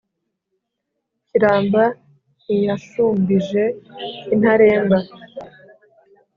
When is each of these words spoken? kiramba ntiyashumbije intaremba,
kiramba 1.27 1.83
ntiyashumbije 2.41 3.63
intaremba, 4.33 4.97